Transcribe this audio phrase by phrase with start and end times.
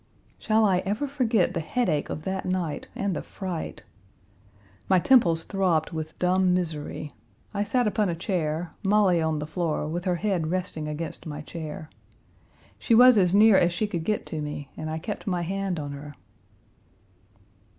[0.39, 3.83] Shall I ever forget the headache of that night and the fright,
[4.89, 7.13] My temples throbbed with dumb misery.
[7.53, 11.41] I sat upon a chair, Molly on the floor, with her head resting against my
[11.41, 11.87] chair.
[12.79, 15.79] She was as near as she could get to me, and I kept my hand
[15.79, 16.15] on her.